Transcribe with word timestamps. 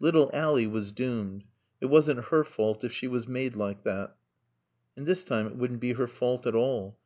Little 0.00 0.28
Ally 0.34 0.66
was 0.66 0.92
doomed. 0.92 1.44
It 1.80 1.86
wasn't 1.86 2.26
her 2.26 2.44
fault 2.44 2.84
if 2.84 2.92
she 2.92 3.08
was 3.08 3.26
made 3.26 3.56
like 3.56 3.84
that. 3.84 4.18
And 4.98 5.06
this 5.06 5.24
time 5.24 5.46
it 5.46 5.56
wouldn't 5.56 5.80
be 5.80 5.92
her 5.94 6.06
fault 6.06 6.46
at 6.46 6.54
all. 6.54 6.96